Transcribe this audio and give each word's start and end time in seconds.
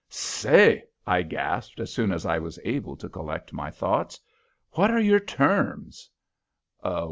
"Say," 0.09 0.85
I 1.05 1.21
gasped, 1.21 1.79
as 1.79 1.93
soon 1.93 2.11
as 2.11 2.25
I 2.25 2.39
was 2.39 2.57
able 2.65 2.95
to 2.97 3.07
collect 3.07 3.53
my 3.53 3.69
thoughts, 3.69 4.19
"what 4.71 4.89
are 4.89 4.97
your 4.99 5.19
terms?" 5.19 6.09